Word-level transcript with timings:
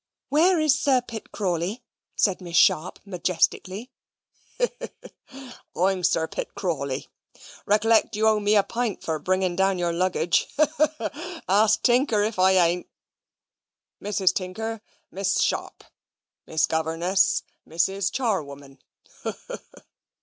"Where 0.29 0.59
is 0.59 0.73
Sir 0.79 1.01
Pitt 1.03 1.31
Crawley?" 1.31 1.83
said 2.15 2.41
Miss 2.41 2.57
Sharp 2.57 2.97
majestically. 3.05 3.91
"He, 4.57 4.67
he! 5.27 5.51
I'm 5.79 6.03
Sir 6.03 6.27
Pitt 6.27 6.55
Crawley. 6.55 7.07
Reklect 7.67 8.15
you 8.15 8.27
owe 8.27 8.39
me 8.39 8.55
a 8.55 8.63
pint 8.63 9.03
for 9.03 9.19
bringing 9.19 9.55
down 9.55 9.77
your 9.77 9.93
luggage. 9.93 10.47
He, 10.57 10.63
he! 10.97 11.09
Ask 11.47 11.83
Tinker 11.83 12.23
if 12.23 12.39
I 12.39 12.53
aynt. 12.53 12.87
Mrs. 14.01 14.33
Tinker, 14.33 14.81
Miss 15.11 15.39
Sharp; 15.39 15.83
Miss 16.47 16.65
Governess, 16.65 17.43
Mrs. 17.69 18.11
Charwoman. 18.11 18.79